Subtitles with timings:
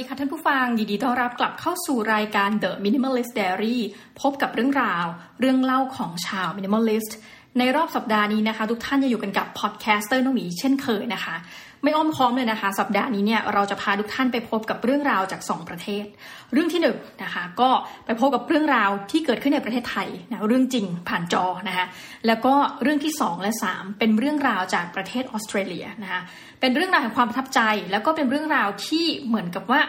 [0.00, 3.78] ดีค่ะท่านผู้ฟังยินดีต้อนรับกลับเข้าสู่รายการ The Minimalist Diary
[4.20, 5.06] พบกับเรื่องราว
[5.40, 7.12] เรื่องเล่าของชาว Minimalist
[7.58, 11.36] ในรอบสัปดาห์นี้นะคะ ทุกท่านจะอยู่กันกับ podcaster น้องหมีเช่นเคยนะคะ
[11.82, 16.04] ไม่อ้อมค้อมเลยนะคะ สัปดาห์นี้เนี่ยเราจะพาทุกท่านไปพบกับเรื่องราวจาก 2 ประเทศ
[16.52, 17.68] เรื่องที่1นะคะก็
[18.06, 21.86] ไปพบกับเรื่องราวที่เกิดขึ้นในประเทศไทยนะเรื่องจริงผ่านจอนะคะ
[22.26, 26.20] แล้วก็เรื่องที่ 2 และ 3 เป็นเรื่องราวจากประเทศออสเตรเลียนะคะ
[26.60, 29.80] เป็นเรื่องราวแห่งความประทับใจ แล้วก็เป็นเรื่องราวที่เหมือนกับว่า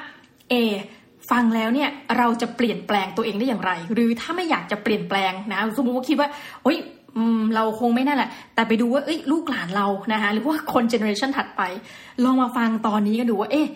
[0.49, 0.55] เอ
[1.31, 6.29] ฟังแล้วเนี่ยเราจะเปลี่ยนแปลงตัวเองได้อย่างไร หรือถ้าไม่อยากจะเปลี่ยนแปลงนะสมมติว่าคิดว่า
[6.63, 6.77] โอ๊ย
[7.55, 11.61] เราคงไม่นั่นแหละ แต่ไปดูว่าเอ้ยลูกหลานเรานะคะหรือว่าคน generation ถัดไป
[12.23, 13.67] ลองมาฟังตอนนี้กันดูว่า เอ๊ะ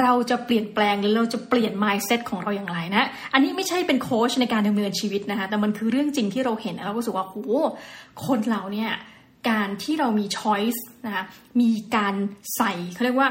[0.00, 7.60] เราจะเปลี่ยนแปลงหรือเราจะเปลี่ยน mindset ของเราอย่างไรนะ อันนี้ไม่ใช่เป็นโค้ชในการดำเนินชีวิตนะคะแต่มันคือเรื่องจริงที่เราเห็นแล้วก็รู้สึกว่าโอ้
[8.26, 8.90] คนเราเนี่ย
[9.50, 11.24] การที่เรามี choice นะคะ
[11.60, 12.14] มีการ
[12.56, 13.30] ใส่เขาเรียกว่า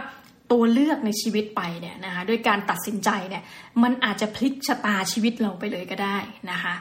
[0.51, 3.43] ตัวเลือกในชีวิตไปเนี่ยนะคะด้วยการตัดสินใจเนี่ย
[3.83, 6.17] มันอาจจะพลิกชะตาชีวิตเราไปเลยก็ได้
[6.51, 6.73] นะคะ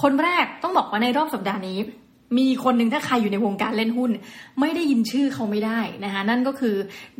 [0.00, 1.78] คนแรกต้องบอกว่าในรอบสัปดาห์นี้
[2.38, 4.10] มีคนหนึ่งถ้าใครอยู่ในวงการเล่นหุ้น
[4.60, 6.74] ไม่ได้ยินชื่อเขาไม่ได้นะคะนั่นก็คือ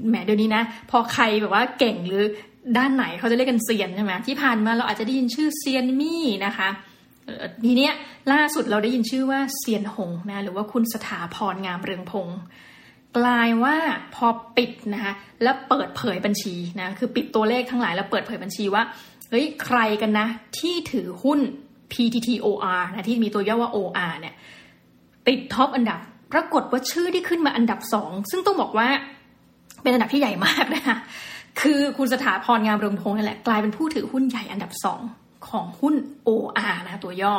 [0.08, 2.22] แหมเดี๋ยวนี้นะ พอใครแบบว่าเก่งหรือ
[2.76, 6.68] ด้านไหนเขาจะเรียกกันเซียนใช่ไหมที่ผ่านมาเราอาจจะได้ยินชื่อเซียนมี่นะคะ
[7.64, 7.92] ทีเนี้ย
[8.32, 12.40] ล่าสุดเราได้ยินชื่อว่าเซียนหงนะหรือว่าคุณสถาพรงามเรืองพงศ์
[13.16, 13.76] กลายว่า
[14.14, 18.82] พอปิดนะคะแล้วเปิดเผยบัญชีนะคือปิดตัวเลขทั้งหลายแล้วเปิดเผยบัญชีว่า
[19.30, 20.26] เฮ้ยใครกันนะ
[20.58, 21.40] ที่ถือหุ้น
[21.92, 24.34] PTTOR นะที่มีตัวย่อว่า OR เนี่ย
[25.30, 26.00] ติดท็อปอันดับ
[26.32, 28.88] ปรากฏว่าชื่อที่ขึ้นมาอันดับสองซึ่งต้องบอกว่า
[29.82, 30.96] เป็นอันดับที่ใหญ่มากนะคะ
[31.60, 35.00] คือคุณสถาพรงามเรืองพงศ์นั่นแหละกลายเป็นผู้ถือหุ้นใหญ่อันดับสอง
[35.48, 35.94] ของหุ้น
[36.28, 37.34] OR นะตัวย่อ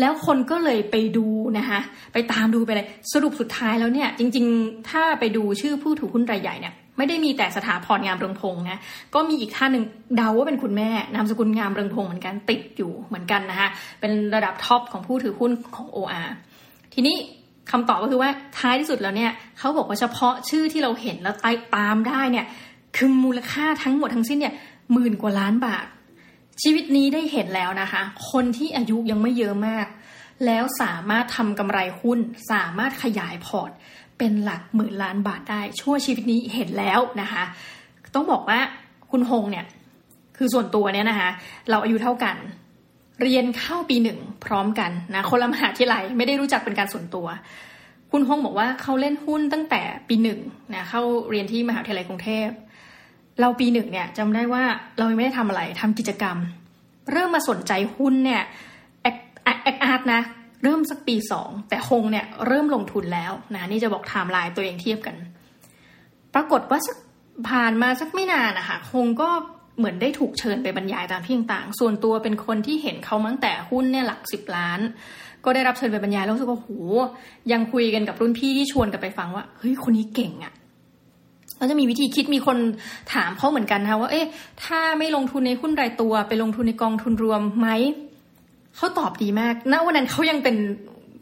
[0.00, 1.26] แล้วคนก็เลยไปดู
[1.58, 1.80] นะคะ
[2.12, 8.80] ไปตามดูไปเลยสรุปสุดท้ายแล้วเนี่ย จริง ๆ ถ้าไปดูชื่อผู้ถือหุ้นรายใหญ่เนี่ยไม่ได้มีแต่สถาพรงามเรืองพงศ์นะ
[9.14, 9.84] ก็มีอีกท่านหนึ่ง
[10.16, 13.68] เดาว่าเป็นคุณแม่นามสกุลงามเรืองพงศ์เหมือนกันติดอยู่เหมือนกันนะคะ
[14.00, 16.28] เป็นระดับท็อปของผู้ถือหุ้นของ OR
[17.00, 17.18] ทีนี้
[17.70, 21.34] คำตอบก็คือว่าท้ายที่สุดแล้วเนี่ยเขาบอกว่าเฉพาะชื่อที่เราเห็นแล้ว
[21.76, 22.46] ตามได้เนี่ย
[22.96, 24.54] คือมูลค่าทั้งหมดทั้งสิ้นเนี่ย
[24.92, 25.86] หมื่นกว่าล้านบาท
[26.62, 29.86] ชีวิตนี้ได้เห็นแล้วนะคะ คนที่อายุยังไม่เยอะมาก
[30.46, 32.18] แล้วสามารถทำกำไรหุ้น
[32.52, 33.70] สามารถขยายพอร์ต
[34.18, 37.44] เป็นหลักหมื่นล้านบาทได้ ชั่วชีวิตนี้เห็นแล้วนะคะ
[38.14, 38.58] ต้องบอกว่า
[39.10, 39.64] คุณฮงเนี่ย
[40.36, 41.30] คือส่วนตัวเนี่ยนะคะ
[41.70, 42.36] เราอายุเท่ากัน
[43.22, 47.26] เรียนเข้าปีหนึ่งพร้อมกันนะคนละมหาวิทยาลัยไม่ได้รู้จักเป็นการส่วนตัว
[48.10, 50.40] คุณฮงบอกว่าเขาเล่นหุ้นตั้งแต่ปีหนึ่ง
[50.74, 52.48] นะเข้าเรียนที่มหาวิทยาลัยกรุงเทพ
[53.40, 54.64] เราปีหนึ่งเนี่ยจำได้ว่า
[54.98, 56.36] เราไม่ได้ทำอะไรทำกิจกรรม
[57.12, 58.42] เริ่มมาสนใจหุ้นเนี่ย
[59.02, 60.22] แอคอาร์ตนะ
[60.64, 65.16] เริ่มสักปีสองแต่ฮงเนี่ยเริ่มลงทุนแล้วนะนี่จะบอกไทม์ไลน์ตัวเองเทียบกัน
[66.34, 66.96] ปรากฏว่าสัก
[67.48, 69.30] ผ่านมาสักไม่นานนะคะฮงก็
[69.78, 74.80] เหมือนได้ถูกเชิญไปบรรยายตามที่ต่างๆ ส่วนตัวเป็นคนที่เห็นเขาตั้งแต่หุ้นเนี่ยหลักสิบล้าน
[75.44, 76.68] ก็ได้รับเชิญไปบรรยายแล้วรู้สึกว่าโห
[77.52, 80.52] ยังคุยกันกับรุ่นพี่ที่ชวนกันไปฟังว่าเฮ้ยคนนี้เก่งอะ
[81.58, 82.56] เราจะมีวิธีคิดมีคน
[83.14, 84.26] ถามเขาเหมือนกันนะว่า เอ๊ะ
[84.64, 87.68] ถ้าไม่ลงทุนในหุ้นรายตัว ไปลงทุนในกองทุนรวมไหม
[88.76, 90.56] เขาตอบดีมากณวันนั้นเขายังเป็น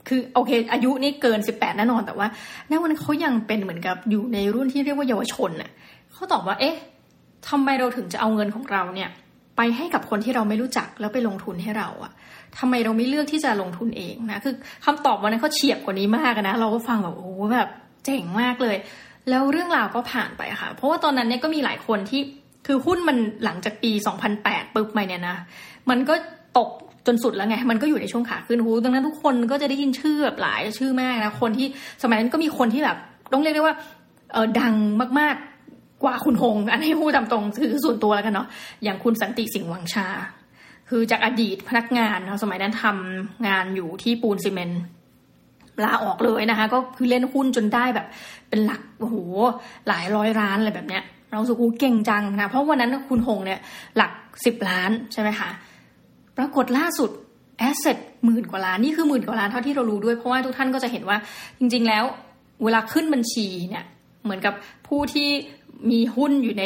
[0.09, 2.27] คือโอเค อายุนี่เกินสิบแปดแน่นอนแต่ว่า
[2.71, 5.71] ณวันนั้นเขายังเป็นเหมือนกับอยู่ในรุ่นที่เรียกว่าเยาวชนน่ะ
[6.13, 6.77] เขาตอบว่า เอ๊ะ
[7.51, 9.11] ทำไมเราถึงจะเอาเงินของเราเนี่ย
[9.57, 12.13] ไปให้กับคนที่เราไม่รู้จักแล้วไปลงทุนให้เราอะ
[12.59, 17.69] ทำไมเราไม่เลือกที่จะลงทุนเองนะคือคำตอบวันนั้นเขาเฉียบกว่านี้มากนะเราก็ฟังแบบโอ้แบบ
[18.05, 18.77] เจ๋งมากเลย
[19.31, 22.21] แล้วเรื่องราวก็ผ่านไปค่ะ เพราะว่าตอนนั้นเนี่ยก็มีหลายคนที่
[22.67, 23.93] คือหุ้นมันหลังจากปี
[24.33, 25.37] 2008ปุ๊บไปเนี่ยนะ
[25.91, 26.15] มันก็
[26.59, 26.69] ตก
[27.07, 31.67] จนสุดแล้วไง มันก็อยู่ในช่วงขาขึ้นหูดังนั้นทุกคนก็จะได้ยินชื่อแบบหลายชื่อมากนะ คนที่
[32.03, 32.97] สมัยนั้นก็มีคนที่แบบ
[33.33, 33.75] ต้องเรียกได้ว่า
[34.33, 34.75] เออดัง
[35.21, 35.37] มาก
[36.03, 38.49] กว่าคุณหง อันนี้พูดตามตรงคือส่วนตัวแล้วกันเนาะ
[38.85, 40.09] อย่างคุณสันติสิงห์วังชา
[40.91, 44.83] คือจากอดีตพนักงานนะสมัยนั้นทำงานอยู่ที่ปูนซีเมนต์
[45.85, 48.07] ลาออกเลยนะคะ ก็คือเล่นหุ้นจนได้แบบ
[48.49, 49.17] เป็นหลักโอ้โห
[49.89, 53.61] หลายร้อยล้านอะไรแบบเนี้ย เราสุกูเก่งจังนะเพราะวันนั้นคุณหงเนี่ย
[53.97, 54.13] หลัก
[54.45, 55.49] สิบล้านใช่ไหมคะ
[56.37, 57.11] ปรากฏล่าสุด
[57.59, 61.19] แอสเซทหมื่นกว่าล้านนี่คือหมื่นกว่าล้านเท่าที่เรารู้ด้วยเพราะว่าทุกท่านก็จะเห็นว่า
[61.59, 62.05] จริง ๆ แล้ว
[62.65, 63.85] เวลาขึ้นบัญชีเนี่ย
[64.25, 64.55] เหมือนกับ
[64.89, 65.29] ผู้ที่
[65.91, 66.65] มีหุ้นอยู่ใน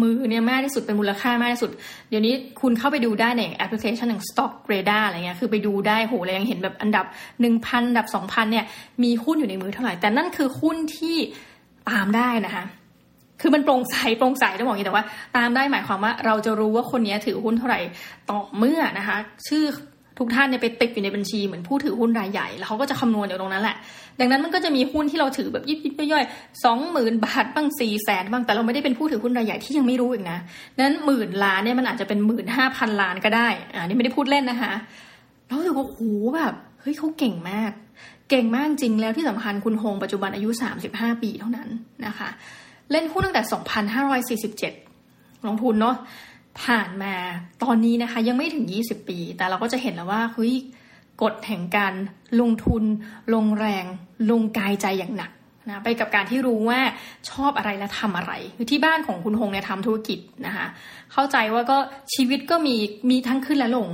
[0.00, 1.70] มือเนี่ยมากที่สุดเป็นมูลค่ามากที่สุด
[2.08, 7.04] เดี๋ยวนี้คุณเข้าไปดูได้ในแอปพลิเคชันอย่าง Stock Radar อะไรเงี้ยคือไปดูได้โหเลยยังเห็นแบบอันดับ
[7.40, 8.64] หนึ่งพันอันดับสองพันเนี่ย
[9.02, 11.16] มีหุ้นอยู่ในมือเท่าไหร่ แต่นั่นคือหุ้นที่
[11.90, 12.64] ตามได้นะคะ
[13.40, 15.04] คือมันโปร่งใสโปร่งใสต้องบอกอย่างนี้แต่ว่า
[15.36, 17.80] ตามได้หมายความว่าเราจะรู้ว่าคนนี้ถือหุ้นเท่าไหร่
[18.30, 19.16] ต่อเมื่อนะคะ
[19.48, 19.64] ชื่อ
[20.18, 23.76] ทุกท่านเนี่ยไปติดอยู่ในบัญชีเหมือนผู้ถือหุ้นรายใหญ่แล้วเขาก็จะคำนวณอยู่ตรงนั้นแหละ
[24.20, 30.38] ดังนั้นมันก็จะมีหุ้นที่เราถือแบบยิบยิบย่อยๆสองหมื่นบาทบ้างสี่แสนบ้างแต่เราไม่ได้เป็นผู้ถือหุ้นรายใหญ่ที่ยังไม่รู้อีกนะ
[30.78, 34.72] นั้นหมื่นล้านเนี่ยมันอาจจะเป็นหมื่นห้าพันล้านก็ได้อ่านี่ไม่ได้พูดเล่นนะคะ
[35.46, 36.02] เราถือว่าโอ้โห
[36.36, 37.72] แบบเฮ้ยเขาเก่งมาก
[38.30, 40.48] เก่งมากจริงแล้วที่สำคัญคุณโฮงปัจจุบันอายุ
[40.86, 41.68] 35 ปีเท่านั้น
[42.06, 42.28] นะคะ
[42.90, 43.42] เล่นหุ้นตั้งแต่
[44.88, 45.96] 2547 ลงทุนเนาะ
[46.64, 47.14] ผ่านมา
[47.62, 50.54] ตอนนี้นะคะ ยังไม่ถึง 20 ปี แต่เราก็จะเห็นแล้วว่าเฮ้ย
[51.22, 51.94] กฎแห่งการ
[52.40, 52.82] ลงทุน
[53.34, 53.84] ลงแรง
[54.30, 55.30] ลงกายใจอย่างหนัก
[55.68, 56.80] นะไปกับการที่รู้ว่า
[57.30, 60.66] ชอบอะไรและทำอะไรคือที่บ้านของคุณฮงเนี่ยทำธุรกิจนะคะ
[61.12, 61.76] เข้าใจว่าก็
[62.14, 62.74] ชีวิตก็มี
[63.10, 63.88] มีทั้งขึ้นและลง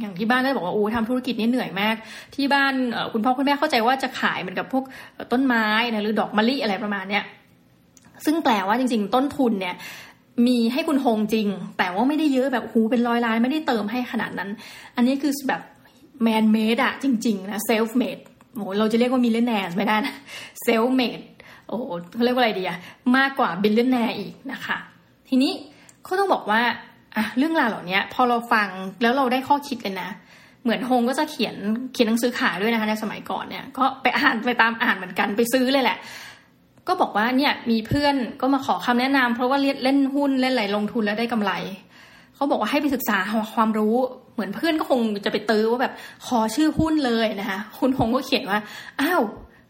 [0.00, 1.96] อย่างที่บ้านก็บอกว่าโอ้ทำธุรกิจนี่เหนื่อยมาก
[2.34, 2.72] ที่บ้าน
[3.12, 4.84] คุณพ่อคุณแม่เข้าใจว่าจะขายเหมือนกับพวก
[5.32, 7.24] ต้นไม้นะหรือดอกมะลิอะไรประมาณเนี้ย
[8.24, 9.76] ซึ่งแปลว่าจริงๆ ต้นทุนเนี่ย
[10.46, 11.48] มีให้คุณฮงจริง
[11.78, 14.50] แต่ว่าไม่ได้เยอะแบบหูเป็นร้อยล้านไม่ได้เติมให้ขนาดนั้น
[14.96, 15.62] อันนี้คือแบบ
[16.22, 18.18] man-made อะจริง ๆ นะ self-made
[18.54, 20.14] โอ้เราจะเรียกว่า millionaire ไม่ได้นะ
[20.62, 21.20] self-made
[21.68, 21.76] โอ้
[22.14, 22.78] เขาเรียกว่าอะไรดีอะ
[23.16, 24.78] มากกว่า billionaire อีกนะคะ
[25.28, 25.52] ทีนี้
[26.04, 26.60] เขาต้องบอกว่า
[27.16, 28.68] อะเรื่องราวเหล่านี้พอเราฟัง
[29.02, 30.08] แล้วเราได้ข้อคิดเลยนะ
[30.62, 31.56] เหมือนโฮงก็จะเขียน
[31.92, 35.98] เขียนหนังสือขายด้วยนะคะในสมัยก่อนเนี่ย ก็ไปอ่านไปตามอ่านเหมือนกันไปซื้อเลยแหละ
[36.88, 41.52] ก็บอกว่าเนี่ยมีเพื่อนก็มาขอคำแนะนำเพราะว่าเล่นหุ้นเล่นอะไรลงทุนแล้วได้กำไร
[42.34, 43.18] เขาบอกว่าให้ไปศึกษา
[43.54, 43.96] ความรู้
[44.34, 45.92] เหมือนเพื่อนก็คงจะไปตื้อว่าแบบ
[46.26, 48.58] ขอชื่อหุ้นเลยนะคะคุณฮงก็เขียนว่า
[49.00, 49.22] อ้าว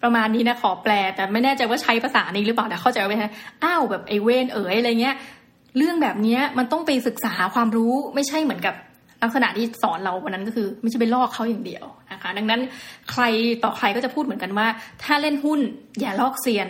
[0.02, 3.12] ประมาณนี้นะขอแปล แต่ไม่แน่ใจว่าใช้ภาษานี้หรือเปล่าแต่เข้าใจว่า
[3.64, 5.16] อ้าวแบบไอเวนเอ๋ยอะไรเงี้ย
[5.76, 8.74] เรื่องแบบนี้มันต้องไปศึกษาความรู้ไม่ใช่เหมือนกับ
[9.22, 12.60] ลักษณะที่สอนเราวันนั้นก็คือ ไม่ใช่ไปลอกเขาอย่างเดียวนะคะ ดังนั้น
[13.10, 13.22] ใคร
[13.64, 14.66] ต่อใครก็จะพูดเหมือนกันว่า
[15.02, 15.60] ถ้าเล่นหุ้น
[16.00, 16.68] อย่าลอกเซียน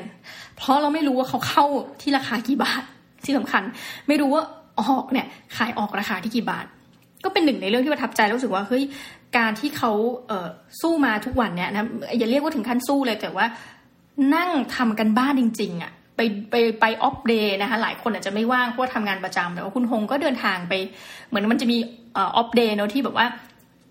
[0.57, 1.65] เพราะเราไม่รู้ว่าเขาเข้า
[2.01, 2.83] ที่ราคากี่บาท
[3.25, 3.63] ที่สำคัญ
[4.09, 4.43] ไม่รู้ว่า
[4.81, 5.27] ออกเนี่ย
[5.57, 6.67] ขายออกราคาที่กี่บาท
[7.25, 8.83] ก็เป็นหนึ่งในเรื่องที่ประทับใจรู้สึกว่าเฮ้ย
[9.37, 9.93] การที่เขา
[10.29, 11.87] เสู้มาทุกวันเนี่ยนะ
[12.19, 13.47] อย่าเรียกว่าถึงขั้นสู้เลยแต่ว่า
[14.35, 16.21] นั่งทำกันบ้านจริง ๆอะ่ะ ไป
[16.51, 20.73] ไปไปออฟเดย์นะคะหลายคนอาจจะไม่ว่างเพราะทำงานประจำแต่ว่าคุณฮงก็เดินทางไป
[21.29, 21.79] เหมือนมันจะมี
[22.17, 23.27] ออฟเดย์เนาะที่แบบว่า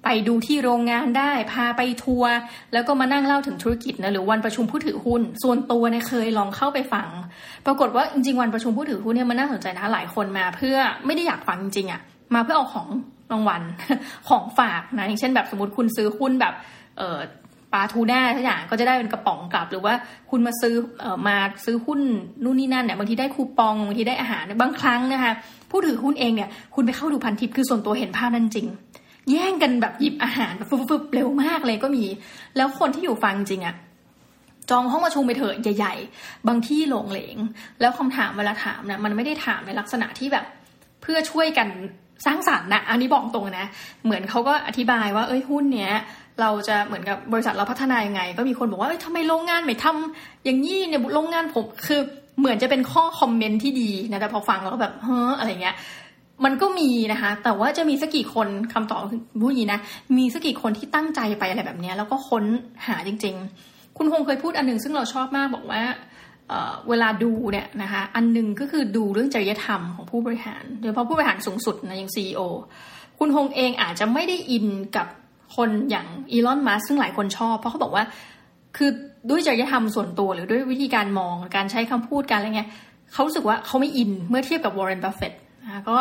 [0.03, 2.33] ไปดูที่โรงงานได้พาไปทัวร์
[2.73, 7.07] แล้วก็มานั่งเล่าถึงธุรกิจนะหรือวันประชุมผู้ถือหุ้น ส่วนตัวเนี่ยเคยลองเข้าไปฟัง
[7.65, 12.01] ปรากฏว่าจริงๆวันประชุมผู้ถือหุ้นเนี่ยมันน่าสนใจนะหลายคนมา เพื่อไม่ได้อยากฟังจริงๆอะ่ะ
[12.33, 12.87] มาเพื่อเอาของ
[13.31, 13.61] รางวัล
[14.29, 16.53] ของฝากนะอย่างเช่นแบบสมมติคุณซื้อหุ้นแบบ
[16.97, 17.19] เออ
[17.75, 19.93] ปลาทูน่าทุกอย่างก็จะได้เป็นกระป๋องกลับ หรือว่า
[20.29, 21.35] คุณมาซื้อเออมา
[21.65, 21.99] ซื้อหุ้น
[22.43, 25.33] นู่นนี่นั่นเนี่ยบางทีได้คูปองบางทีได้อาหารบางครั้งนะคะ
[25.71, 28.67] ผู้ถือหุ้นเองเนี่ยคุณไปเข้าดูพันทิปคือส่วนตัวเห็นภาพนั้นจริง
[29.31, 32.03] แย่งกันแบบหยิบอาหารแบบฟึบๆเร็วมากเลยก็มี
[32.57, 33.75] แล้วคนที่อยู่ฟังจริงอะ
[34.69, 37.35] จองห้องประชุมไปเถอะใหญ่ ๆ บางที่หลงเหลง
[37.79, 40.45] แล้วคำถามเวลาถามเนี่ยมันไม่ได้ถามในลักษณะที่แบบ
[41.01, 41.67] เพื่อช่วยกัน
[42.25, 43.67] สร้างสรรค์นะอันนี้บอกตรงนะ
[44.05, 45.93] เหมือนเขาก็อธิบายว่าเอ้ยหุ้นเนี้ย
[46.41, 52.01] เราจะเหมือนกับบริษัทเราพัฒนายังไง ก็มีคนบอกว่าเอ้ยทำไมโรงงานไม่ทำอย่างนี้เนี่ยโรงงานผมคือ
[52.39, 55.75] เหมือนจะเป็นข้อคอมเมนต์ที่ดีนะแต่พอฟังแล้วก็แบบเฮ้ออะไรเงี้ย
[56.45, 59.01] มันก็มีนะคะ แต่ว่าจะมีสักกี่คนคำตอบ
[59.41, 59.79] พูดอย่างนี้นะ
[60.17, 62.43] มีสักกี่คนที่ตั้งใจไปอะไรแบบนี้แล้วก็ค้น
[62.87, 63.35] หาจริง
[63.65, 65.83] ๆ คุณคงเคยพูดอันหนึ่งซึ่งเราชอบมากบอกว่า
[66.89, 72.41] เวลาดูเนี่ยนะคะอันหนึ่งก็คือดูเรื่องจริยธรรมของผู้บริหาร โดยเฉพาะผู้บริหารสูงสุดนะอย่างซีอ
[73.19, 75.07] คุณฮงเองอาจจะไม่ได้อินกับ
[75.55, 78.03] คนอย่างอีลอนมัสก์ซึ่งหลายคนชอบ เพราะเขาบอกว่า
[78.77, 78.89] คือ
[79.29, 82.69] ด้วยจริยธรรมส่วนตัวหรือด้วยวิธีการมองการใช้คำพูดการอะไรเงี้ย
[83.13, 85.33] เขารู้สึกว่าเขาไม่อินเมื่อเทียบกับวอร์เรนบัฟเฟต
[85.63, 85.95] นะก็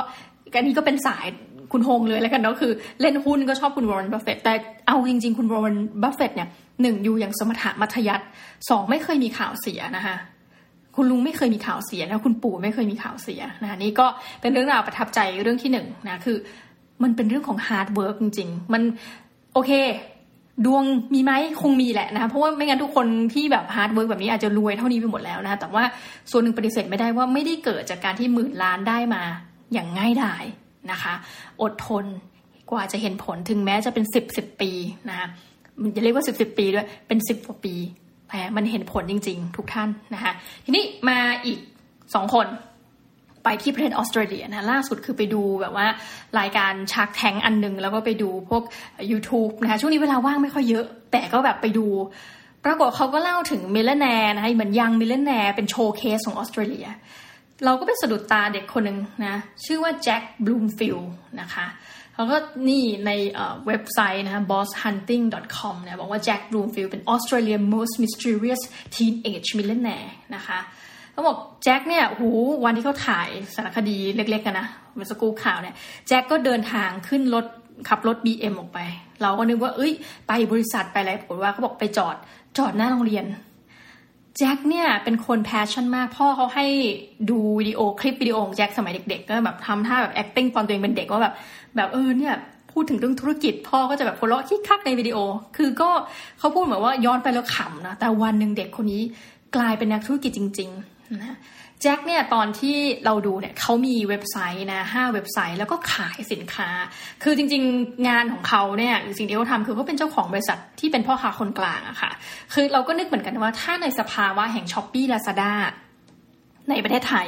[0.54, 1.26] อันนี้ก็เป็นสาย
[1.72, 4.52] คุณฮงเลยแล้วกันเนาะคือเล่นหุ้นก็ชอบคุณวอร์เรนบัฟเฟตแต่
[4.86, 6.48] เอาจริง ๆ คุณวอร์เรนบัฟเฟตเนี่ย
[6.82, 8.24] หนึ่งอยู่อย่างสมถะมัธยัสถ์
[8.68, 10.16] สองไม่เคยมีข่าวเสียนะคะ
[10.96, 14.06] คุณลุงไม่เคยมีข่าวเสียนะคุณปู่ไม่เคยมีข่าวเสียนะนี่ก็
[14.40, 16.36] เป็นเรื่องราวประทับใจเรื่องที่หนึ่งนะคือ
[17.02, 18.82] มันเป็นเรื่องของ hard work จริงๆ มัน
[19.54, 19.72] โอเค
[20.66, 20.84] ดวง
[21.14, 21.32] มีไหม
[21.62, 25.84] คงมีแหละนะเพราะว่าไม่งั้นทุกคนที่แบบ hard work แบบนี้อาจจะรวยเท่านี้ไปหมดแล้วนะแต่ว่า
[26.30, 29.22] ส่วนหนึ่งปฏิเสธไม่ได้ว่าไม่ได้เกิดจากการที่หมื่นล้านได้มา
[29.72, 30.44] อย่างง่ายดาย
[30.90, 31.14] นะคะ
[31.62, 32.04] อดทน
[32.70, 34.70] กว่าจะเห็นผลถึงแม้จะเป็นสิบสิบปี
[35.08, 35.26] นะคะ
[35.80, 37.74] มันจะเรียกว่าสิบสิบปีด้วยเป็นสิบกว่าปี
[38.28, 40.32] แต่มันเห็นผลจริง ๆ ทุกท่านนะคะ
[40.64, 41.58] ทีนี้มาอีก
[42.14, 42.46] สองคน
[43.44, 45.86] ไปที่ประเทศออสเตรเลียนะล่าสุดคือไปดูแบบว่า
[46.38, 48.62] รายการ Shark Tank อันหนึ่งแล้วก็ไปดูพวก
[49.10, 51.86] YouTube นะคะช่วงนี้เวลาว่างไม่ค่อยเยอะ แต่ก็แบบไปดู
[52.64, 56.86] ปรากฏเขาก็เล่าถึง millionaire นะคะเหมือน young millionaire เป็น showcase ของออสเตรเลีย
[57.64, 59.34] เราก็ไปสะดุดตาเด็กคนหนึ่งนะ
[59.64, 60.98] ชื่อว่า Jack Bloomfield
[61.40, 61.66] นะคะ
[62.14, 62.36] เขาก็
[62.68, 63.10] นี่ใน
[63.66, 68.62] เว็บไซต์นะคะ bosshunting.com เนี่ยบอกว่า Jack Bloomfield เป็น Australia most mysterious
[68.94, 70.58] teenage millionaire นะคะ
[71.14, 72.28] เขาบอกแจ็คเนี่ยหู
[72.64, 75.74] วันที่เขาถ่ายสารคดีเล็กๆกันนะเมื่อสักครู่ข่าวเนี่ย
[76.08, 77.44] แจ็คก็เดินทางขึ้นรถ
[77.88, 78.78] ขับรถ BM ออกไป
[79.22, 79.92] เราก็นึกว่า เอ้ย
[80.28, 82.16] ไปบริษัทไปอะไรปรากฏว่าเขาบอกไปจอด
[82.58, 83.24] จอดหน้าโรงเรียน
[84.38, 86.66] แจ็คเนี่ยเป็นคน passion มากพ่อเขาให้
[87.30, 91.34] ดูวิดีโอคลิปวิดีโอของแจ็คสมัยเด็ก ๆ ก็แบบทำท่าแบบ acting ตอนตัวเองเป็นเด็กว่าแบบ
[91.76, 92.34] แบบเออเนี่ย
[92.72, 95.18] พูดถึงเรื่องธุรกิจ พ่อก็จะแบบหัวเราะคิกคักในวิดีโอ
[95.56, 95.90] คือก็
[96.38, 99.02] เขาพูดเหมือนว่าย้อนไปแล้วขำนะแต่วันหนึ่งเด็กคนนี้
[99.56, 101.36] กลายเป็นนักธุรกิจจริง ๆ นะ
[101.82, 106.68] แจ็คเนี่ยตอนที่เราดูเนี่ยเขามีเว็บไซต์นะห้าเว็บไซต์แล้วก็ขายสินค้า
[107.22, 112.10] คือจริงๆงานของเขาเนี่ยหรือสิ่งที่เขาทำคือเขาเป็นเจ้าของบริษัทที่เป็นพ่อค้าคนกลางอะค่ะ
[112.52, 115.52] คือเราก็นึกเหมือนกันว่าถ้าในสภาวะแห่ง Shopee Lazada
[116.70, 117.26] ในประเทศไทย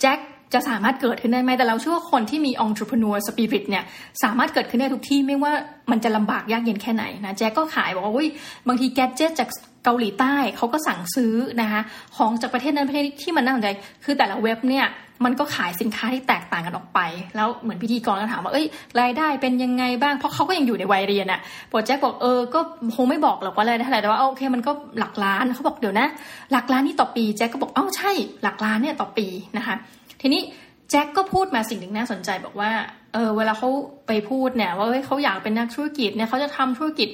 [0.00, 0.18] แจ็ค
[0.54, 3.84] จะสามารถเกิดขึ้นได้ไหมแต่เราเชื่อว่าคนที่มี entrepreneur spirit เนี่ย
[4.22, 5.52] สามารถเกิดขึ้นได้ทุกที่ไม่ว่า
[5.90, 8.28] มันจะลำบากยากเย็นแค่ไหนนะแจ็คก็ขายบอกว่าอุ้ย
[8.68, 9.48] บางทีแกจิตจาก
[9.84, 11.80] เกาหลีใต้เขาก็สั่งซื้อนะคะ
[12.16, 13.68] ของจากประเทศนั้นประเทศที่มันน่าสนใจ
[14.04, 14.86] คือแต่ละเว็บเนี่ย
[15.24, 17.00] มันก็ขายสินค้าที่แตกต่างกันออกไป
[17.36, 18.66] แล้วเหมือนพิธีกรก็ถามว่าเอ้ย
[19.00, 21.40] รายได้เป็นยังไงบ้างเพราะเขาก็ยังอยู่ในวัยเรียนอะ
[21.70, 22.60] ปวดแจ็คบอกเออก็
[22.96, 26.06] คงไม่บอกหรอกว่าอะไรเท่าไหร่แต่ว่าโอเคมันก็หลักล้านเขาบอกเดี๋ยวนะ
[26.52, 28.12] หลักล้านนี่ต่อปีแจ็คก็บอกอ้าใช่
[28.42, 29.26] หลักล้านเนี่ยต่อปี
[29.56, 29.74] นะคะ
[30.20, 30.42] ทีนี้
[30.90, 32.70] แจ็คก็พูดมาสิ่งหนึ่งน่าสนใจบอกว่า
[33.12, 33.68] เออเวลาเขา
[34.06, 37.08] ไปพูดเนี่ยว่าเฮ้ยเขาอยากเป็นนักธุรกิจเนี่ยเขาจะทำธุรกิจ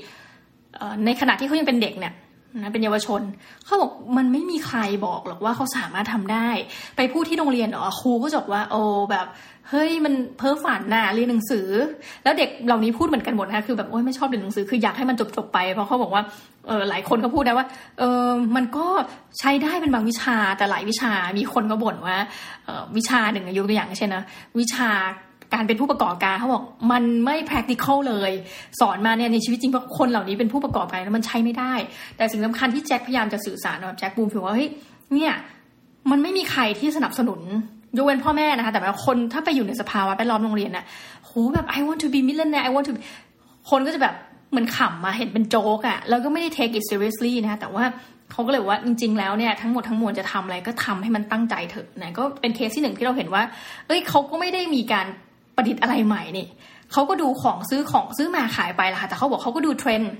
[1.05, 2.15] ในขณะที่เขายังเป็นเด็กเนี่ย
[2.63, 3.23] นะเป็นเยาวชน
[3.65, 6.49] เขาบอกมันไม่มีใครบอกหรอกว่าเขาสามารถทำได้
[6.97, 8.81] ไปพูดที่โรงเรียนอ๋อครูก็บอกว่า โอ้
[9.11, 9.27] แบบ
[9.71, 11.69] เฮ้ยมันเพ้อฝันน่ะเรียนหนังสือ
[12.25, 16.23] แล้วเด็กเหล่านี้พูดเหมือนกันหมดนะคือแบบโอ้ยไม่ชอบเรียนหนังสือคืออยากให้มันจบจบไปเพราะเขาบอกว่า
[16.67, 17.67] เออหลายคนก็พูดนะว่า
[17.99, 18.87] เออมันก็
[19.39, 22.17] ใช้ได้เป็นบางวิชาแต่หลายวิชามีคนก็บ่นว่า
[22.69, 24.23] ออวิชาหนึ่งยกตัวอย่างเช่นนะ
[24.59, 24.89] วิชา
[25.55, 28.33] การเป็นผู้ประกอบการเขาบอกมันไม่ practical เลย
[28.81, 31.75] สอนมาเนี่ยในชีวิตจริงเพราะคนเหล่านี้เป็นผู้ประกอบการแล้วมันใช้ไม่ได้
[32.17, 34.69] แต่สิ่งสำคัญที่แจ็คพยายามจะสื่อสารกับแจ็คบูมฟิลว่าเฮ้ย
[35.15, 35.33] เนี่ย
[36.11, 37.41] มันไม่มีใครที่สนับสนุน
[37.97, 40.85] ยกเว้นพ่อแม่นะคะ แต่ว่าคนถ้าไปอยู่ในสภาวะแวดล้อมโรงเรียนน่ะ
[41.25, 42.93] โหแบบ I want to be millionaire I want to
[43.71, 44.15] คนก็จะแบบ
[44.51, 47.85] เหมือนขำมาเห็นเป็นโจ๊กอะแล้วก็ไม่ได้ take it seriously นะคะแต่ว่า
[48.33, 53.43] เขาก็เลยว่าจริง ๆ แล้วเนี่ยทั้งหมดทั้งมวลจะทำอะไรก็ทำให้มันตั้งใจเถอะนะก็เป็นเคสที่หนึ่งที่เราเห็นว่า
[53.87, 55.07] เอ้ยเขาก็ไม่ได้มีการ
[55.57, 56.47] ประดิษฐ์อะไรใหม่นี่
[56.93, 60.13] เขาก็ดูของซื้อของซื้อมาขายไปละค่ะแต่เขาบอกเขาก็ดูเทรนด์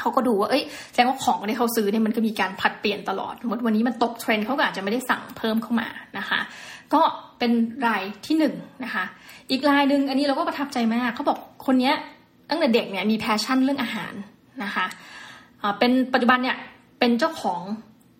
[0.00, 5.88] เขาก็ดูว่า เอ้ยแสดงว่าของที่เขาซื้อเนี่ยมันก็มีการผลัดเปลี่ยนตลอดสมมติวันนี้มันตกเทรนด์เขาก็อาจจะไม่ได้สั่งเพิ่มเข้ามา
[6.18, 6.40] นะคะ
[6.94, 7.00] ก็
[7.38, 7.52] เป็น
[7.86, 9.04] รายที่หนึ่งนะคะ
[9.50, 11.94] อีกรายหนึ่งอันนี้เราก็ประทับใจมากเขาบอกคนเนี้ย
[12.50, 14.12] ตั้งแต่เด็กเนี่ยมีแพชชั่นเรื่องอาหาร
[14.64, 14.86] นะคะ
[15.78, 16.56] เป็นปัจจุบันเนี่ย
[16.98, 17.60] เป็นเจ้าของ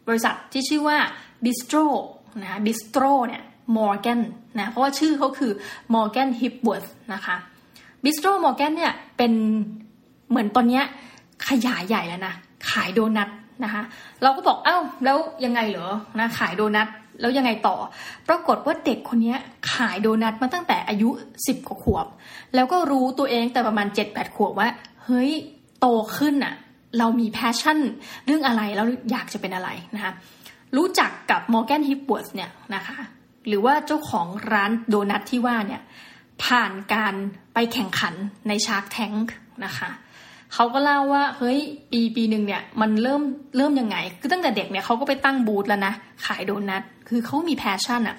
[0.09, 0.99] บริษัทที่ชื่อว่า
[1.44, 1.87] bistro
[2.42, 3.42] นะคะ bistro เนี่ย
[3.76, 4.20] Morgan
[4.58, 5.52] นะเพราะว่าชื่อเขาคือ
[5.94, 7.36] Morgan Hipworth นะคะ
[8.04, 9.32] Bistro Morgan เนี่ยเป็น
[10.30, 10.80] เหมือนตอนนี้
[11.48, 12.34] ขยายใหญ่แล้วนะ
[12.70, 13.28] ขายโดนัท
[13.64, 13.82] นะคะ
[14.22, 16.88] เราก็บอกเอ้าแล้วยังไงเหรอนะขายโดนัท
[17.20, 17.76] แล้วยังไงต่อ
[18.28, 19.34] ปรากฏว่าเด็กคนนี้
[19.74, 21.08] ขายโดนัทมาตั้งแต่อายุ
[21.38, 22.06] 10กว่าขวบ
[22.54, 24.68] แล้วก็รู้ตัวเองแต่ประมาณ 7-8 ขวบว่า
[25.04, 25.30] เฮ้ย
[25.80, 25.86] โต
[26.18, 26.54] ขึ้นอะ
[26.98, 27.78] เรามี passion
[28.26, 30.12] เรื่องอะไรแล้วอยากจะเป็นอะไรนะคะ
[30.76, 32.96] รู้จักกับ Morgan Hipworth เนี่ยนะคะ
[33.49, 35.82] หรือว่าเจ้าของร้านโดนัทที่ว่าเนี่ย
[36.44, 37.14] ผ่านการ
[37.54, 38.14] ไปแข่งขัน
[38.49, 39.34] ใน Shark Tank
[39.64, 39.90] นะคะ
[40.54, 41.59] เขาก็เล่าว่าเฮ้ย
[41.92, 43.23] ปีปีหนึ่งเนี่ยมันเริ่ม
[43.56, 45.92] เริ่มยังไง คือตั้งแต่เด็กเนี่ยเขาก็ไปตั้งบูธแล้วนะ
[46.26, 48.16] ขายโดนัทคือเขามี passion อะ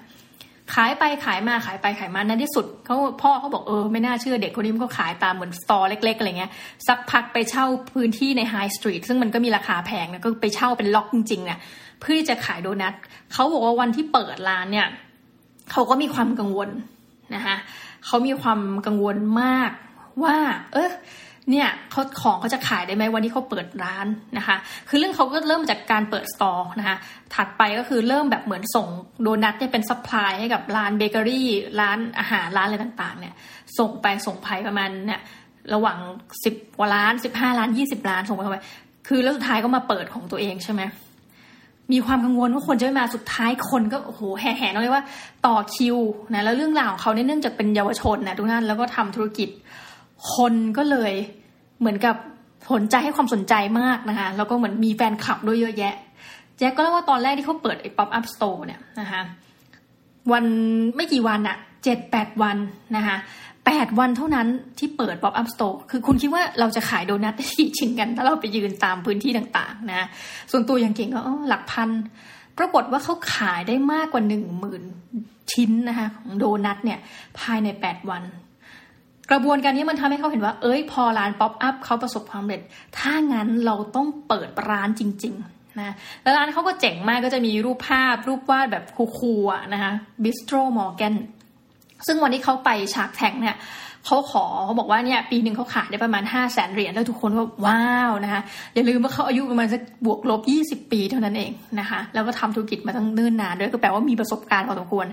[0.73, 6.51] ขายไปขายมาขายไปขายมาในที่สุดเขาพ่อเขาบอกเออไม่น่าเชื่อเด็กคนนี้มันก็ขายตามเหมือน stall เล็กๆอะไรเงี้ย
[6.87, 11.59] สักพักไปเช่าพื้นที่ใน high street ซึ่งมันก็มีราคาแพงนะก็ไปเช่าเป็นล็อกจริงๆเนี่ย
[12.01, 12.93] เพื่อจะขายโดนัท
[13.33, 14.87] เขาบอกว่าวันที่เปิดร้านเนี่ย
[15.71, 16.69] เขาก็มีความกังวล
[17.35, 17.55] นะคะ
[18.05, 19.71] เขามีความกังวลมาก
[20.23, 20.37] ว่า
[20.73, 20.91] เออ
[21.49, 24.57] เนี่ยเขาของเขาจะขายได้ไหมวันที่เขาเปิดร้านนะคะ
[24.89, 26.97] คือเรื่องเขาก็เริ่มจากการเปิด stall นะคะ
[27.35, 28.87] ถัดไปก็คือเริ่มแบบเหมือนส่ง
[29.21, 31.47] โดนัทเนี่ยเป็น supply ให้กับร้านเบเกอรี่
[31.79, 33.33] ร้านอาหารร้านอะไรต่างๆ เนี่ย
[33.79, 35.21] ส่งไปส่งไปประมาณเนี่ย
[35.73, 35.97] ระหว่าง
[36.43, 38.59] สิบกว่าล้านสิบห้าล้านยี่สิบล้านส่งไปเข้าไป
[39.07, 40.81] คือแล้วสุดท้ายก็มาเปิดของตัวเองใช่ไหม
[41.91, 45.03] มีความกังวลว่าคนจะไม่มาสุดท้ายคนก็โอ้โหแห่ๆเลยว่า
[45.45, 45.97] ต่อคิว
[46.33, 49.49] นะแล้วเรื่องราวของเขาเนี่ยเนื่องจากเป็นเยาวชนนะทุกท่านแล้วก็ทำธุรกิจ
[50.35, 51.13] คนก็เลย
[51.79, 52.15] เหมือนกับ
[52.73, 55.93] สนใจให้ความสนใจมากนะคะแล้วก็เหมือนมีแฟนคลับด้วยเยอะแยะ
[56.57, 59.21] แจ็คก็เล่าว่าตอนแรกที่เขาเปิดไอ้ป๊อปอัพสโตร์เนี่ยนะคะ
[60.31, 60.45] วัน
[60.95, 62.57] ไม่กี่วันอะเจ็ดแปดวัน
[62.95, 63.17] นะคะ
[63.65, 64.47] แปดวันเท่านั้น
[64.79, 70.07] ที่เปิด pop up store คือคุณคิดว่าเราจะขายโดนัทได้กี่ชิ้นกัน ถ้าเราไปยืนตามพื้นที่ต่างๆ นะ
[70.51, 71.89] ส่วนตัวอย่างเก่งก็หลักพัน
[72.57, 74.83] ปรากฏว่าเขาขายได้มากกว่าหนึ่งหมื่น
[75.51, 76.99] ชิ้นนะคะของโดนัทเนี่ย
[77.39, 78.23] ภายในแปดวัน
[79.31, 82.61] กระบวนการนี้มันทำให้เขาเห็นว่า เอ้ยพอร้าน pop up เขาประสบความสำเร็จ
[82.97, 88.83] ถ้างั้นเราต้องเปิดร้านจริง ๆนะแล้วร้านเขาก็เจ๋งมากก็จะมีรูปภาพรูปวาดแบบ
[89.17, 89.91] cool ๆนะคะ
[90.23, 91.15] Bistro Morgan
[92.07, 93.57] ซึ่งวันที่เขาไป Shark Tank เนี่ย
[94.05, 98.41] เขาขอเขาบอกว่าเนี่ยปีหนึ่งเขาขายได้ประมาณห้าแสนเหรียญแล้วทุกคนก็ว้าวนะคะ
[98.73, 105.07] อย่าลืมว่าเขาอายุประมาณสักบวกลบยี่สิบปีเท่านั้นเองนะคะ แล้วก็ทำธุรกิจมาตั้งเนิ่นนานด้วยก็แปลว่ามีประสบการณ์พอสมควร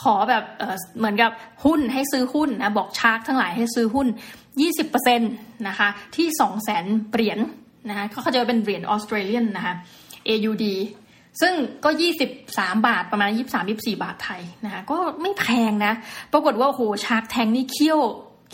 [0.00, 1.30] ขอแบบเเหมือนกับ
[1.64, 4.06] หุ้นให้ซื้อหุ้นนะบอกชาร์กทั้งหลายให้ซื้อหุ้น
[4.60, 5.32] ยี่สิบเปอร์เซ็นต์
[5.68, 7.38] นะคะที่สองแสนเหรียญ
[7.88, 9.74] นะคะเขาจะเป็นเหรียญออสเตรเลียนนะคะ
[10.28, 10.64] AUD
[11.40, 11.52] ซึ่ง
[11.84, 15.92] ก็ยี่สิบสามบาทประมาณยี่สามยี่สี่บาทไทยนะคะก็ไม่แพงนะ
[16.32, 18.00] ปรากฏว่าโอ้โหชาร์กแทงนี่เคี่ยว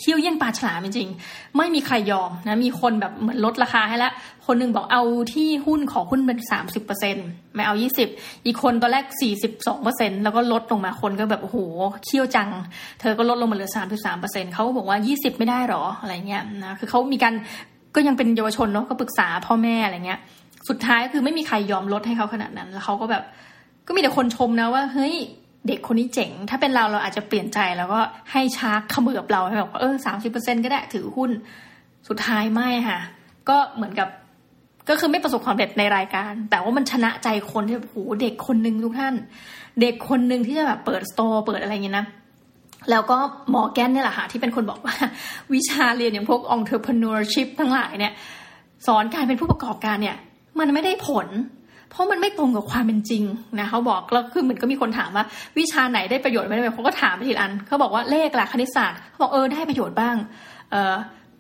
[0.01, 4.13] เคี่ยวเยี่ยงปลาฉลามจริงๆ ไม่มีใครยอมนะ มีคนแบบเหมือนลดราคาให้แล้ว
[4.47, 7.17] คนหนึ่งบอกเอาที่หุ้นขอหุ้นเป็นสามสิบเปอร์เซ็น
[7.55, 8.09] ไม่เอายี่สิบ
[8.47, 11.59] อีกคนตอนแรกสี่สิบสองเปอร์เซ็นแล้วก็ลดลงมาคนก็แบบโอ้โห
[12.05, 12.49] เคี่ยวจัง
[13.01, 17.35] เธอก็ลดลงมาเหลือสามสิบสามเปอร์เซ็นเขาบอกว่ายี่สิบไม่ได้หรออะไรเงี้ยนะ คือเขามีการ
[17.95, 20.21] ก็ยังเป็นเยาวชนเนาะก็ปรึกษาพ่อแม่อะไรเงี้ย
[20.69, 23.25] สุดท้ายคือไม่มีใครยอมลดให้เขาขนาดนั้น แล้วเขาก็แบบ
[23.87, 25.15] ก็มีแต่คนชมนะว่า เฮ้ย
[25.69, 28.01] เด็กคนนี้เจ๋ง ถ้าเป็นเราเราอาจจะเปลี่ยนใจแล้วก็
[28.33, 31.31] ให้ชาร์กขมือบเราให้แบบเออสามสิบเปอร์เซ็นก็ได้ถือหุ้น
[32.09, 32.99] สุดท้ายไม่ค่ะ
[33.49, 34.09] ก็เหมือนกับ
[34.89, 39.15] ก็คือไม่ประสบความสำเร็จในรายการ แต่ว่ามันชนะใจคนที่แบบโหเด็กคนหนึ่งทุกท่าน
[39.81, 42.07] เด็กคนหนึ่งที่จะแบบเปิดสโตร์เปิดอะไรเงี้ยนะ
[42.91, 43.19] แล้วก็
[43.51, 44.95] หมอแกนเนี่ยแหละค่ะที่เป็นคนบอกว่า
[45.55, 48.13] วิชาเรียนอย่างพวก entrepreneurship ทั้งหลายเนี่ย
[48.87, 50.17] สอนการเป็นผู้ประกอบการเนี่ย
[50.61, 51.29] มันไม่ได้ผล
[51.91, 53.23] เพราะมันไม่ตรงกับความเป็นจริง
[53.59, 55.25] นะเขาบอกแล้วคือเหมือนก็มีคนถามว่า
[55.59, 60.17] วิชาไหนได้ประโยชน์ไม่ได้เขาก็ถามไปทีละอันเขาบอกว่าเลขล่ะคณิตศาสตร์เขาบอกเออได้ประโยชน์บ้าง
[60.71, 60.97] เอ่อ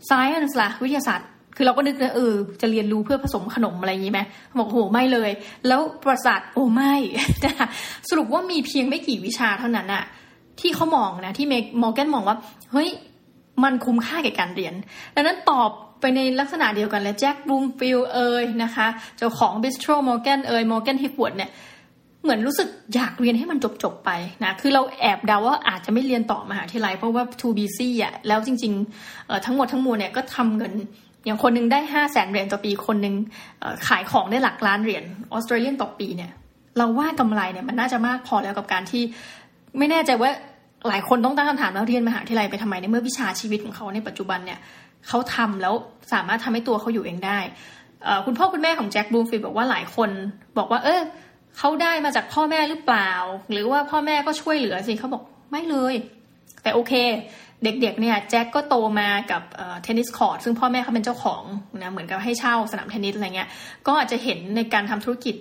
[0.08, 4.20] science ล่ะวิทยาศาสตร์คือเราก็นึกนะเออจะเรียนรู้เพื่อผสมขนมอะไรอย่างนี้ไหม
[4.58, 5.30] บอกโหไม่เลย
[5.66, 6.94] แล้วประสาทโอ้ไม่
[7.44, 7.66] นะ
[8.08, 10.04] สรุปว่ามีเพียงไม่กี่วิชาเท่านั้นอะ
[10.60, 12.36] ที่เขามองนะที่เมกมอร์แกนมองว่า
[12.72, 12.88] เฮ้ย
[13.62, 14.74] มันคุ้มค่าแก่การเรียน
[15.14, 18.86] ดังนั้นตอบ ไปในลักษณะเดียวกันเลย Jack Bloomfield เอยนะคะ
[19.18, 21.50] เจ้าของ Bistro Morgan เอย Morgan Hipworth เนี่ย
[22.22, 24.10] เหมือนรู้สึกอยากเรียนให้มันจบๆไป
[24.44, 30.72] นะคือเราแอบเดาว่าอาจจะไม่เรียนต่อมหาวิทยาลัยเพราะว่า too busy อะแล้วจริงๆทั้งหมดทั้งมวลเนี่ยก็ทำเงิน
[31.24, 33.14] อย่างคนนึงได้ห้าแสนเหรียญต่อปีคนหนึ่ง
[33.86, 36.30] ขายของได้หลักล้านเหรียญ Australian ต่อปีเนี่ย
[36.78, 39.02] เราว่ากำไรเนี่ยมันน่าจะมากพอแล้วกับการที่
[39.78, 40.30] ไม่แน่ใจว่า
[40.88, 44.58] หลายคนต้องตั้งคำถามแล้วเรียนมหาวิทยาลัยไปทำไมในเมื่อวิชาชีวิตของเขาในปัจจุบันเนี่ย
[45.08, 45.74] เขาทำแล้ว
[46.12, 47.38] สามารถทำให้ตัวเขาอยู่เองได้
[48.26, 50.10] คุณพ่อคุณแม่ของ Jack Bloomfield บอกว่าหลายคน
[50.58, 51.00] บอกว่า เออ
[51.58, 53.10] เขาได้มาจากพ่อแม่หรือเปล่า
[53.50, 55.94] หรือว่าพ่อแม่ก็ช่วยเหลือสิเขาบอกไม่เลย
[56.62, 56.92] แต่โอเค
[57.64, 59.42] เด็กๆเนี่ยแจ็คก็โตมากับ
[59.82, 61.42] tennis court ซึ่งพ่อแม่เขาเป็นเจ้าของ
[61.82, 63.48] นะเหมือนกับให้เช่าสนามเทนนิสอะไรเงี้ย
[63.86, 65.34] ก็อาจจะเห็นในการทำธุรกิจ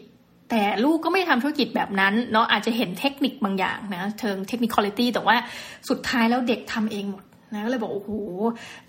[0.49, 5.37] แต่ลูกก็ไม่ทำธุรกิจแบบนั้นเนาะอาจจะเห็นเทคนิคบางอย่างนะเชิงเทคนิคคุณภาพแต่ว่า
[5.89, 8.11] สุดท้ายแล้วเด็กทำเองหมด นะก็เลยบอกโอ้โห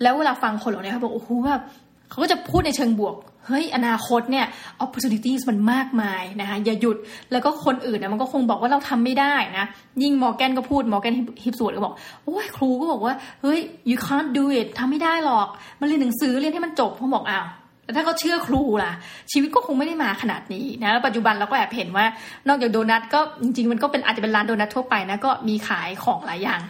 [0.01, 1.63] แล้วเวลาฟังคนเหล่านี้เขาบอกโอ้โหแบบ
[2.09, 3.15] เขาก็จะพูดในเชิงบวก
[3.47, 4.45] เฮ้ย อนาคตเนี่ย
[4.83, 6.97] opportunities มันมากมายนะคะอย่าหยุด
[7.31, 9.65] แล้วก็คนอื่นนะมันก็คงบอกว่าเราทำไม่ได้นะ
[10.03, 15.47] ยิ่งมอร์แกนก็พูด มอร์แกนฮิปสวดก็บอก โอ้ยครูก็บอกว่า เฮ้ย you can't do it ทำไม่ได้หรอก
[15.79, 17.45] มาเรียนหนังสือเรียนให้มันจบเขาบอกอ้าว
[17.85, 18.91] แต่ถ้าเขาเชื่อครูล่ะ
[19.31, 22.05] ชีวิตก็คงไม่ได้มาขนาดนี้นะปัจจุบันเราก็แอบเห็นว่า
[22.47, 26.61] นอกจากโดนัทก็จริงๆ มันก็เป็นอาจจะเป็นร้านโดนัททั่วไปนะก็มีขายของหลายอย่าง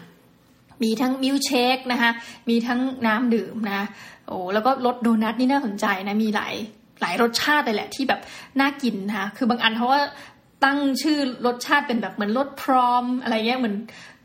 [0.83, 2.11] มีทั้งมิลเชคนะคะ
[2.49, 3.87] มีทั้งน้ำดื่มนะ
[4.27, 6.55] โอ้แล้วก็รสโดนัทนี่น่าสนใจนะมีหลาย
[7.01, 8.19] หลายรสชาติเลยแหละที่แบบ
[8.59, 10.01] น่ากินนะคะคือบางอันเขาว่า
[10.63, 13.75] ตั้งชื่อรสชาติเป็นแบบเหมือนรสพรอมอะไรเงี้ยเหมือน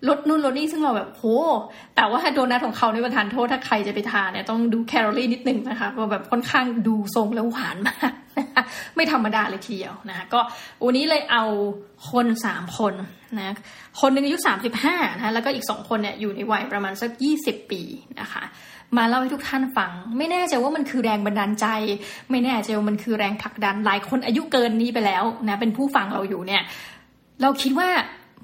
[0.09, 1.25] รสนู่นรสนี่ซึ่งเราแบบโห
[1.97, 8.13] แต่ว่าโดนัทของเขาในประทานโทษถ้าใครจะไปทานเนี่ยต้องดูแคลอรี่นิดนึงนะคะเพราะแบบค่อนข้างดูทรงแล้วหวานมาก
[8.97, 10.41] ไม่ธรรมดาเลยทีเดียวนะคะก็
[10.85, 11.45] วันนี้เลยเอา
[12.11, 12.95] คนสามคน
[13.39, 13.55] นะ
[14.01, 17.83] คนหนึ่งอายุสามสิบห้านะแล้วก็อีกสองคนเนี่ยอยู่ในวัยประมาณสักยี่สิบปี
[18.21, 18.43] นะคะ
[18.97, 21.67] มาเล่าให้ทุกท่านฟัง ไม่แน่ใจว่ามันคือแรงบันดาลใจ
[22.31, 26.63] ไม่แน่ใจว่ามันคือแรงผลักดันหลายคนอายุเกินนี้ไปแล้วนะเป็นผู้ฟังเราอยู่เนี่ย
[27.43, 27.89] เราคิดว่า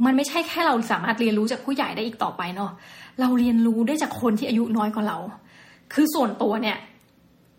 [0.04, 2.72] มันไม่ใช่แค่เราสามารถเรียนรู้จากผู้ใหญ่ได้อีกต่อไปเนาะ
[3.20, 5.18] เราเรียนรู้ได้จากคนที่อายุน้อยกว่าเรา
[5.92, 6.76] คือส่วนตัวเนี่ย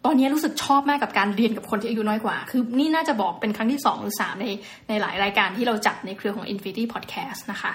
[0.06, 4.46] ตอนนี้รู้สึกชอบมากกับการเรียนกับคนที่อายุน้อยกว่า คือนี่น่าจะบอกเป็นครั้งที่สองหรือสามใน
[4.88, 7.72] ในหลายรายการที่เราจัดในเครือของ Infinity Podcast นะคะ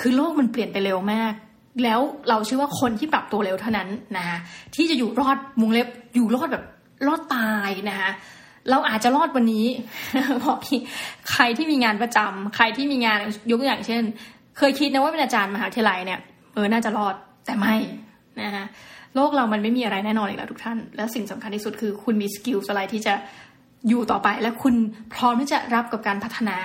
[0.00, 1.32] คือโลกมันเปลี่ยนไปเร็วมาก
[1.84, 4.38] แล้วเราเชื่อว่าคนที่ปรับตัวเร็วเท่านั้นนะ
[4.74, 6.64] ที่จะอยู่รอดมุงเล็บอยู่รอดแบบ
[7.06, 8.10] รอดตายนะคะ
[8.70, 9.66] เราอาจจะรอดวันนี้
[10.44, 10.58] บอก
[11.32, 13.18] ใครที่มีงานประจำใครที่มีงาน
[13.50, 14.02] ยกตัวอย่างเช่น
[14.58, 16.20] เคยคิดนะว่าเป็นอาจารย์มหาวิทยาลัยเนี่ย
[16.54, 17.14] เออน่าจะรอด
[17.46, 17.74] แต่ไม่
[18.42, 18.64] นะคะ
[19.14, 23.14] โลกเรามันไม่มีอะไรแน่นอนอีกแล้วทุกท่าน และสิ่งสำคัญที่สุดคือคุณมี skill อะไรที่จะ
[23.88, 24.74] อยู่ต่อไป และคุณ
[25.14, 26.58] พร้อมที่จะรับกับการพัฒนา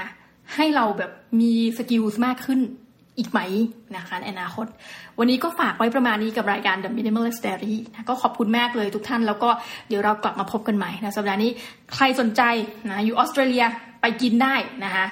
[0.55, 2.59] ให้เราแบบมี skill มากขึ้น
[3.17, 3.39] อีกไหม
[3.97, 4.65] นะคะในอนาคต
[5.19, 9.49] วันนี้ก็ฝากไว้ประมาณนี้กับรายการ The Minimalist Diary นะก็ขอบคุณมากเลยทุกท่าน แล้วก็
[9.87, 11.51] เดี๋ยวเรากลับมาพบกันใหม่นะสัปดาห์นี้
[11.95, 12.41] ใครสนใจ
[12.89, 13.65] นะอยู่ออสเตรเลีย
[14.01, 15.05] ไปกินได้นะคะ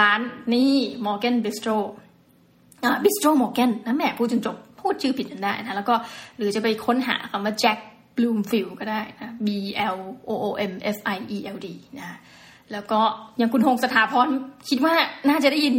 [0.00, 0.20] ร้าน
[0.52, 0.74] นี่
[1.06, 1.78] Morgan Bistro
[3.04, 5.94] Bistro Morgan นะแม่พูดจนจบ พูดชื่อผิดจนได้นะแล้วก็
[6.36, 7.78] หรือจะไปค้นหาคำว่า Jack
[8.16, 9.48] Bloomfield ก็ได้นะ B
[9.96, 12.18] L O O M F I E L D นะ
[12.72, 13.00] แล้วก็
[13.38, 14.28] อย่างคุณหงสถาพร
[14.68, 14.94] คิดว่า
[15.28, 15.74] น่าจะได้ยิน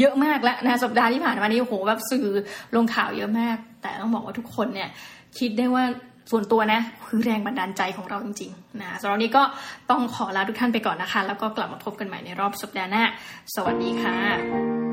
[0.00, 2.26] เยอะมากแล้วนะสัปดาห์ที่ผ่านมานี้โอ้โหแบบสื่อ
[2.74, 4.88] ลงข่าวเยอะมาก แต่ต้องบอกว่าทุกคนเนี่ย
[5.38, 5.84] คิดได้ว่า
[6.30, 9.42] ส่วนตัวนะคือแรงบันดาลใจของเราจริงๆนะสำหรับนี้ก็
[9.90, 13.04] ต้องขอลาทุกท่านไปก่อนนะคะ แล้วก็กลับมาพบกันใหม่ในรอบสัปดาห์หน้า
[13.54, 14.91] สวัสดีค่ะ